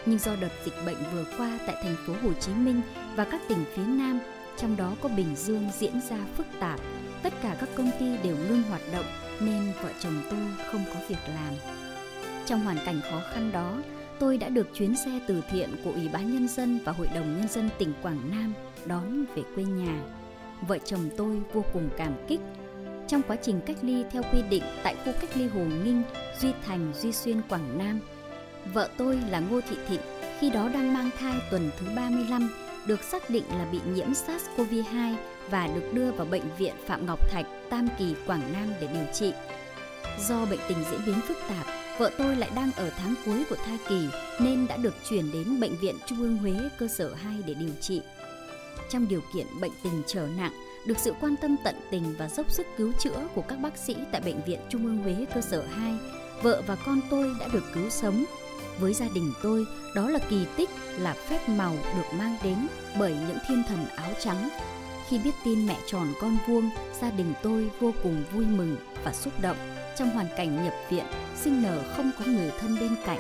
Nhưng 0.06 0.20
do 0.20 0.36
đợt 0.42 0.52
dịch 0.66 0.74
bệnh 0.86 0.98
vừa 1.14 1.26
qua 1.38 1.60
tại 1.68 1.76
thành 1.84 1.96
phố 2.08 2.14
Hồ 2.24 2.34
Chí 2.34 2.54
Minh 2.54 2.82
và 3.16 3.28
các 3.32 3.42
tỉnh 3.50 3.66
phía 3.76 3.86
Nam, 3.86 4.20
trong 4.58 4.78
đó 4.78 4.96
có 5.02 5.10
Bình 5.10 5.36
Dương 5.36 5.70
diễn 5.80 6.02
ra 6.10 6.18
phức 6.36 6.48
tạp 6.60 6.80
tất 7.24 7.34
cả 7.42 7.58
các 7.60 7.70
công 7.76 7.92
ty 8.00 8.18
đều 8.24 8.36
ngưng 8.38 8.64
hoạt 8.64 8.82
động 8.94 9.06
nên 9.40 9.72
vợ 9.84 9.90
chồng 10.00 10.22
tôi 10.30 10.40
không 10.72 10.84
có 10.94 11.00
việc 11.08 11.18
làm. 11.28 11.54
Trong 12.46 12.60
hoàn 12.60 12.78
cảnh 12.86 13.02
khó 13.12 13.22
khăn 13.34 13.52
đó, 13.52 13.78
tôi 14.20 14.38
đã 14.38 14.50
được 14.50 14.68
chuyến 14.74 14.96
xe 14.96 15.20
từ 15.28 15.42
thiện 15.52 15.70
của 15.84 15.92
Ủy 15.92 16.10
ban 16.10 16.34
Nhân 16.34 16.48
dân 16.48 16.80
và 16.86 16.92
Hội 16.92 17.08
đồng 17.16 17.38
Nhân 17.38 17.48
dân 17.48 17.70
tỉnh 17.78 17.94
Quảng 18.02 18.32
Nam 18.32 18.54
đón 18.86 19.26
về 19.36 19.44
quê 19.56 19.64
nhà. 19.64 20.02
Vợ 20.68 20.78
chồng 20.78 21.10
tôi 21.18 21.42
vô 21.54 21.66
cùng 21.74 21.90
cảm 21.98 22.14
kích. 22.28 22.40
Trong 23.08 23.22
quá 23.28 23.36
trình 23.36 23.62
cách 23.66 23.78
ly 23.82 24.04
theo 24.12 24.24
quy 24.34 24.42
định 24.50 24.64
tại 24.84 24.96
khu 25.06 25.12
cách 25.22 25.38
ly 25.38 25.48
Hồ 25.48 25.62
Nghinh, 25.84 26.04
Duy 26.40 26.50
Thành, 26.66 26.92
Duy 26.96 27.12
Xuyên, 27.12 27.42
Quảng 27.50 27.78
Nam, 27.78 28.00
vợ 28.74 28.90
tôi 28.98 29.20
là 29.30 29.40
Ngô 29.40 29.62
Thị 29.62 29.76
Thịnh 29.88 30.02
khi 30.40 30.50
đó 30.50 30.70
đang 30.74 30.94
mang 30.94 31.10
thai 31.20 31.36
tuần 31.52 31.72
thứ 31.80 31.86
35 31.96 32.50
được 32.86 33.04
xác 33.04 33.30
định 33.30 33.44
là 33.50 33.66
bị 33.72 33.80
nhiễm 33.96 34.08
SARS-CoV-2 34.12 35.16
và 35.50 35.68
được 35.68 35.94
đưa 35.94 36.12
vào 36.12 36.26
bệnh 36.26 36.56
viện 36.58 36.74
Phạm 36.86 37.06
Ngọc 37.06 37.30
Thạch, 37.30 37.46
Tam 37.70 37.88
Kỳ, 38.00 38.16
Quảng 38.28 38.54
Nam 38.54 38.74
để 38.82 38.88
điều 38.94 39.06
trị. 39.14 39.34
Do 40.20 40.46
bệnh 40.46 40.60
tình 40.68 40.78
diễn 40.92 41.00
biến 41.06 41.22
phức 41.28 41.38
tạp, 41.50 41.66
vợ 41.98 42.12
tôi 42.18 42.36
lại 42.36 42.50
đang 42.56 42.72
ở 42.72 42.90
tháng 42.90 43.16
cuối 43.26 43.44
của 43.50 43.56
thai 43.56 43.78
kỳ 43.90 44.08
nên 44.40 44.68
đã 44.68 44.78
được 44.78 44.94
chuyển 45.10 45.32
đến 45.32 45.60
bệnh 45.60 45.76
viện 45.76 45.96
Trung 46.06 46.22
ương 46.22 46.38
Huế 46.38 46.54
cơ 46.78 46.88
sở 46.88 47.14
2 47.14 47.34
để 47.46 47.54
điều 47.54 47.74
trị. 47.82 48.02
Trong 48.90 49.08
điều 49.08 49.22
kiện 49.34 49.48
bệnh 49.62 49.72
tình 49.84 50.04
trở 50.08 50.28
nặng, 50.38 50.54
được 50.86 51.00
sự 51.00 51.14
quan 51.22 51.36
tâm 51.42 51.56
tận 51.64 51.76
tình 51.92 52.16
và 52.18 52.30
dốc 52.30 52.52
sức 52.52 52.68
cứu 52.78 52.92
chữa 53.00 53.28
của 53.36 53.42
các 53.42 53.56
bác 53.56 53.78
sĩ 53.78 53.96
tại 54.12 54.22
bệnh 54.22 54.44
viện 54.46 54.60
Trung 54.70 54.86
ương 54.86 54.98
Huế 54.98 55.26
cơ 55.36 55.42
sở 55.42 55.62
2, 55.62 55.94
vợ 56.42 56.62
và 56.68 56.76
con 56.86 57.00
tôi 57.10 57.36
đã 57.40 57.48
được 57.54 57.64
cứu 57.74 57.90
sống. 57.90 58.26
Với 58.80 58.94
gia 58.94 59.08
đình 59.16 59.34
tôi, 59.44 59.66
đó 59.96 60.10
là 60.10 60.20
kỳ 60.30 60.46
tích, 60.58 60.70
là 61.00 61.14
phép 61.14 61.50
màu 61.50 61.76
được 61.98 62.18
mang 62.18 62.38
đến 62.44 62.58
bởi 63.00 63.16
những 63.28 63.38
thiên 63.48 63.64
thần 63.68 63.86
áo 63.96 64.12
trắng. 64.20 64.50
Khi 65.10 65.20
biết 65.20 65.32
tin 65.46 65.68
mẹ 65.68 65.78
tròn 65.88 66.08
con 66.22 66.38
vuông, 66.48 66.70
gia 67.02 67.12
đình 67.12 67.34
tôi 67.44 67.70
vô 67.80 67.92
cùng 68.04 68.24
vui 68.34 68.46
mừng 68.46 68.78
và 69.04 69.14
xúc 69.14 69.34
động. 69.42 69.73
Trong 69.98 70.10
hoàn 70.10 70.28
cảnh 70.38 70.64
nhập 70.64 70.74
viện, 70.90 71.06
sinh 71.36 71.62
nở 71.62 71.84
không 71.96 72.12
có 72.20 72.26
người 72.26 72.52
thân 72.60 72.76
bên 72.80 72.96
cạnh, 73.06 73.20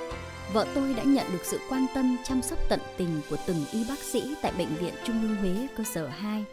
vợ 0.53 0.67
tôi 0.75 0.93
đã 0.93 1.03
nhận 1.03 1.27
được 1.31 1.41
sự 1.43 1.59
quan 1.69 1.85
tâm 1.95 2.17
chăm 2.23 2.41
sóc 2.41 2.59
tận 2.69 2.79
tình 2.97 3.21
của 3.29 3.37
từng 3.47 3.65
y 3.71 3.85
bác 3.89 3.99
sĩ 3.99 4.35
tại 4.41 4.53
Bệnh 4.57 4.75
viện 4.75 4.93
Trung 5.05 5.21
ương 5.21 5.35
Huế 5.35 5.67
cơ 5.77 5.83
sở 5.83 6.07
2. 6.07 6.45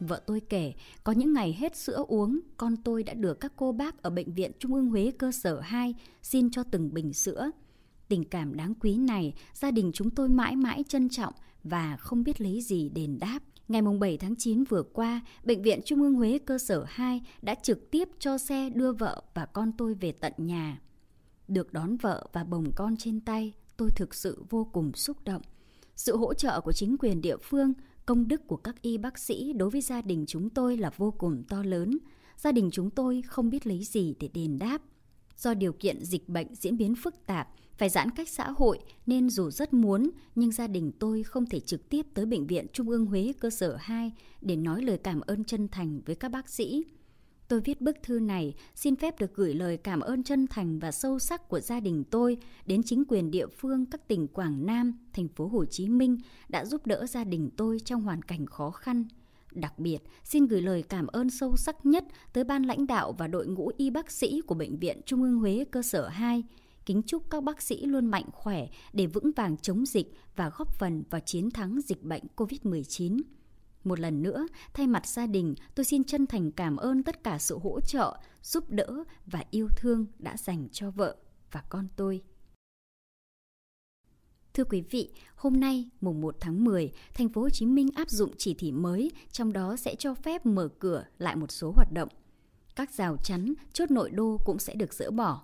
Vợ 0.00 0.22
tôi 0.26 0.40
kể, 0.48 0.72
có 1.04 1.12
những 1.12 1.32
ngày 1.32 1.56
hết 1.60 1.76
sữa 1.76 2.04
uống, 2.08 2.40
con 2.56 2.76
tôi 2.76 3.02
đã 3.02 3.14
được 3.14 3.40
các 3.40 3.52
cô 3.56 3.72
bác 3.72 4.02
ở 4.02 4.10
Bệnh 4.10 4.32
viện 4.32 4.52
Trung 4.58 4.74
ương 4.74 4.88
Huế 4.88 5.12
cơ 5.18 5.32
sở 5.32 5.60
2 5.60 5.94
xin 6.22 6.50
cho 6.50 6.62
từng 6.62 6.94
bình 6.94 7.12
sữa. 7.12 7.50
Tình 8.08 8.24
cảm 8.24 8.56
đáng 8.56 8.74
quý 8.80 8.96
này, 8.96 9.34
gia 9.54 9.70
đình 9.70 9.90
chúng 9.94 10.10
tôi 10.10 10.28
mãi 10.28 10.56
mãi 10.56 10.84
trân 10.88 11.08
trọng 11.08 11.34
và 11.64 11.96
không 11.96 12.24
biết 12.24 12.40
lấy 12.40 12.60
gì 12.60 12.88
đền 12.88 13.18
đáp. 13.18 13.38
Ngày 13.68 13.82
7 14.00 14.16
tháng 14.16 14.36
9 14.36 14.64
vừa 14.64 14.82
qua, 14.82 15.20
Bệnh 15.44 15.62
viện 15.62 15.80
Trung 15.84 16.02
ương 16.02 16.14
Huế 16.14 16.38
cơ 16.38 16.58
sở 16.58 16.84
2 16.88 17.22
đã 17.42 17.54
trực 17.54 17.90
tiếp 17.90 18.08
cho 18.18 18.38
xe 18.38 18.70
đưa 18.70 18.92
vợ 18.92 19.22
và 19.34 19.46
con 19.46 19.72
tôi 19.78 19.94
về 19.94 20.12
tận 20.12 20.32
nhà. 20.36 20.80
Được 21.48 21.72
đón 21.72 21.96
vợ 21.96 22.26
và 22.32 22.44
bồng 22.44 22.72
con 22.76 22.96
trên 22.96 23.20
tay, 23.20 23.52
tôi 23.76 23.90
thực 23.90 24.14
sự 24.14 24.44
vô 24.50 24.68
cùng 24.72 24.92
xúc 24.94 25.16
động. 25.24 25.42
Sự 25.96 26.16
hỗ 26.16 26.34
trợ 26.34 26.60
của 26.60 26.72
chính 26.72 26.96
quyền 26.98 27.20
địa 27.20 27.36
phương, 27.36 27.72
công 28.06 28.28
đức 28.28 28.46
của 28.46 28.56
các 28.56 28.82
y 28.82 28.98
bác 28.98 29.18
sĩ 29.18 29.52
đối 29.52 29.70
với 29.70 29.80
gia 29.80 30.02
đình 30.02 30.24
chúng 30.28 30.50
tôi 30.50 30.76
là 30.76 30.90
vô 30.96 31.10
cùng 31.18 31.44
to 31.48 31.62
lớn. 31.62 31.98
Gia 32.36 32.52
đình 32.52 32.70
chúng 32.72 32.90
tôi 32.90 33.22
không 33.26 33.50
biết 33.50 33.66
lấy 33.66 33.84
gì 33.84 34.14
để 34.20 34.28
đền 34.34 34.58
đáp. 34.58 34.82
Do 35.36 35.54
điều 35.54 35.72
kiện 35.72 36.04
dịch 36.04 36.28
bệnh 36.28 36.54
diễn 36.54 36.76
biến 36.76 36.94
phức 36.94 37.26
tạp, 37.26 37.48
phải 37.78 37.88
giãn 37.88 38.10
cách 38.10 38.28
xã 38.28 38.50
hội 38.50 38.78
nên 39.06 39.30
dù 39.30 39.50
rất 39.50 39.74
muốn 39.74 40.10
nhưng 40.34 40.52
gia 40.52 40.66
đình 40.66 40.92
tôi 40.98 41.22
không 41.22 41.46
thể 41.46 41.60
trực 41.60 41.88
tiếp 41.88 42.06
tới 42.14 42.26
Bệnh 42.26 42.46
viện 42.46 42.66
Trung 42.72 42.88
ương 42.88 43.06
Huế 43.06 43.32
cơ 43.40 43.50
sở 43.50 43.76
2 43.80 44.12
để 44.40 44.56
nói 44.56 44.82
lời 44.82 44.98
cảm 44.98 45.20
ơn 45.20 45.44
chân 45.44 45.68
thành 45.68 46.00
với 46.06 46.14
các 46.14 46.28
bác 46.28 46.48
sĩ. 46.48 46.84
Tôi 47.48 47.60
viết 47.60 47.80
bức 47.80 47.96
thư 48.02 48.18
này 48.18 48.54
xin 48.74 48.96
phép 48.96 49.18
được 49.18 49.34
gửi 49.34 49.54
lời 49.54 49.76
cảm 49.76 50.00
ơn 50.00 50.22
chân 50.22 50.46
thành 50.46 50.78
và 50.78 50.92
sâu 50.92 51.18
sắc 51.18 51.48
của 51.48 51.60
gia 51.60 51.80
đình 51.80 52.04
tôi 52.10 52.36
đến 52.66 52.82
chính 52.82 53.04
quyền 53.08 53.30
địa 53.30 53.46
phương 53.46 53.86
các 53.86 54.08
tỉnh 54.08 54.28
Quảng 54.28 54.66
Nam, 54.66 54.98
thành 55.12 55.28
phố 55.28 55.46
Hồ 55.46 55.64
Chí 55.64 55.88
Minh 55.88 56.18
đã 56.48 56.64
giúp 56.64 56.86
đỡ 56.86 57.06
gia 57.06 57.24
đình 57.24 57.50
tôi 57.56 57.78
trong 57.84 58.02
hoàn 58.02 58.22
cảnh 58.22 58.46
khó 58.46 58.70
khăn. 58.70 59.04
Đặc 59.52 59.78
biệt, 59.78 59.98
xin 60.24 60.46
gửi 60.46 60.60
lời 60.60 60.82
cảm 60.82 61.06
ơn 61.06 61.30
sâu 61.30 61.56
sắc 61.56 61.86
nhất 61.86 62.04
tới 62.32 62.44
ban 62.44 62.62
lãnh 62.62 62.86
đạo 62.86 63.14
và 63.18 63.26
đội 63.26 63.46
ngũ 63.46 63.70
y 63.76 63.90
bác 63.90 64.10
sĩ 64.10 64.40
của 64.46 64.54
Bệnh 64.54 64.78
viện 64.78 65.00
Trung 65.06 65.22
ương 65.22 65.38
Huế 65.38 65.64
cơ 65.70 65.82
sở 65.82 66.08
2. 66.08 66.44
Kính 66.86 67.02
chúc 67.02 67.30
các 67.30 67.42
bác 67.42 67.62
sĩ 67.62 67.86
luôn 67.86 68.06
mạnh 68.06 68.24
khỏe 68.32 68.68
để 68.92 69.06
vững 69.06 69.30
vàng 69.36 69.56
chống 69.56 69.86
dịch 69.86 70.14
và 70.36 70.50
góp 70.56 70.74
phần 70.78 71.02
vào 71.10 71.20
chiến 71.20 71.50
thắng 71.50 71.80
dịch 71.80 72.02
bệnh 72.02 72.22
COVID-19. 72.36 73.20
Một 73.84 74.00
lần 74.00 74.22
nữa, 74.22 74.46
thay 74.74 74.86
mặt 74.86 75.06
gia 75.06 75.26
đình, 75.26 75.54
tôi 75.74 75.84
xin 75.84 76.04
chân 76.04 76.26
thành 76.26 76.50
cảm 76.50 76.76
ơn 76.76 77.02
tất 77.02 77.24
cả 77.24 77.38
sự 77.38 77.58
hỗ 77.58 77.80
trợ, 77.80 78.18
giúp 78.42 78.70
đỡ 78.70 79.04
và 79.26 79.44
yêu 79.50 79.68
thương 79.76 80.06
đã 80.18 80.36
dành 80.36 80.68
cho 80.72 80.90
vợ 80.90 81.16
và 81.52 81.62
con 81.68 81.88
tôi. 81.96 82.22
Thưa 84.54 84.64
quý 84.64 84.82
vị, 84.90 85.10
hôm 85.34 85.60
nay 85.60 85.88
mùng 86.00 86.20
1 86.20 86.36
tháng 86.40 86.64
10, 86.64 86.92
thành 87.14 87.28
phố 87.28 87.40
Hồ 87.40 87.50
Chí 87.50 87.66
Minh 87.66 87.88
áp 87.94 88.10
dụng 88.10 88.30
chỉ 88.38 88.54
thị 88.54 88.72
mới, 88.72 89.10
trong 89.30 89.52
đó 89.52 89.76
sẽ 89.76 89.94
cho 89.94 90.14
phép 90.14 90.46
mở 90.46 90.68
cửa 90.78 91.04
lại 91.18 91.36
một 91.36 91.50
số 91.50 91.72
hoạt 91.76 91.92
động. 91.92 92.08
Các 92.76 92.94
rào 92.94 93.16
chắn, 93.16 93.54
chốt 93.72 93.90
nội 93.90 94.10
đô 94.10 94.38
cũng 94.44 94.58
sẽ 94.58 94.74
được 94.74 94.94
dỡ 94.94 95.10
bỏ. 95.10 95.42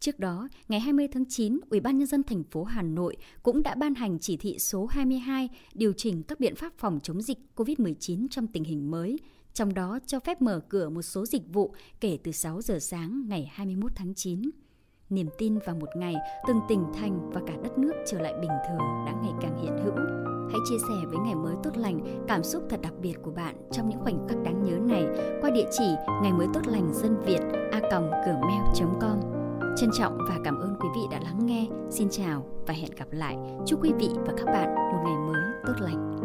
Trước 0.00 0.18
đó, 0.18 0.48
ngày 0.68 0.80
20 0.80 1.08
tháng 1.12 1.24
9, 1.28 1.60
Ủy 1.70 1.80
ban 1.80 1.98
nhân 1.98 2.06
dân 2.06 2.22
thành 2.22 2.42
phố 2.44 2.64
Hà 2.64 2.82
Nội 2.82 3.16
cũng 3.42 3.62
đã 3.62 3.74
ban 3.74 3.94
hành 3.94 4.18
chỉ 4.18 4.36
thị 4.36 4.58
số 4.58 4.86
22 4.86 5.48
điều 5.74 5.92
chỉnh 5.92 6.22
các 6.22 6.40
biện 6.40 6.54
pháp 6.54 6.72
phòng 6.78 7.00
chống 7.02 7.22
dịch 7.22 7.38
COVID-19 7.56 8.26
trong 8.30 8.46
tình 8.46 8.64
hình 8.64 8.90
mới, 8.90 9.18
trong 9.52 9.74
đó 9.74 9.98
cho 10.06 10.20
phép 10.20 10.42
mở 10.42 10.60
cửa 10.68 10.88
một 10.88 11.02
số 11.02 11.26
dịch 11.26 11.42
vụ 11.52 11.74
kể 12.00 12.18
từ 12.22 12.32
6 12.32 12.62
giờ 12.62 12.78
sáng 12.78 13.24
ngày 13.28 13.50
21 13.52 13.92
tháng 13.94 14.14
9. 14.14 14.42
Niềm 15.10 15.28
tin 15.38 15.58
vào 15.66 15.76
một 15.76 15.88
ngày 15.96 16.14
từng 16.48 16.60
tỉnh 16.68 16.84
thành 16.94 17.30
và 17.30 17.40
cả 17.46 17.54
đất 17.62 17.78
nước 17.78 17.92
trở 18.06 18.20
lại 18.20 18.32
bình 18.40 18.50
thường 18.68 19.04
đã 19.06 19.14
ngày 19.22 19.32
càng 19.40 19.62
hiện 19.62 19.72
hữu. 19.84 19.94
Hãy 20.50 20.60
chia 20.70 20.78
sẻ 20.78 21.06
với 21.06 21.18
ngày 21.24 21.34
mới 21.34 21.54
tốt 21.62 21.76
lành 21.76 22.24
cảm 22.28 22.42
xúc 22.42 22.62
thật 22.70 22.80
đặc 22.82 22.92
biệt 23.02 23.14
của 23.22 23.30
bạn 23.30 23.56
trong 23.72 23.88
những 23.88 24.00
khoảnh 24.00 24.28
khắc 24.28 24.38
đáng 24.44 24.62
nhớ 24.62 24.78
này 24.78 25.06
qua 25.40 25.50
địa 25.50 25.68
chỉ 25.78 25.94
ngày 26.22 26.32
mới 26.32 26.46
tốt 26.54 26.66
lành 26.66 26.94
dân 26.94 27.16
việt 27.26 27.40
a 27.72 27.80
gmail.com 27.90 29.35
Trân 29.76 29.90
trọng 29.92 30.18
và 30.28 30.38
cảm 30.44 30.58
ơn 30.58 30.74
quý 30.80 30.88
vị 30.94 31.00
đã 31.10 31.20
lắng 31.20 31.46
nghe. 31.46 31.66
Xin 31.90 32.08
chào 32.10 32.46
và 32.66 32.74
hẹn 32.74 32.90
gặp 32.96 33.08
lại. 33.10 33.36
Chúc 33.66 33.82
quý 33.82 33.92
vị 33.98 34.08
và 34.26 34.32
các 34.36 34.46
bạn 34.46 34.74
một 34.74 35.00
ngày 35.04 35.16
mới 35.16 35.42
tốt 35.66 35.74
lành. 35.80 36.15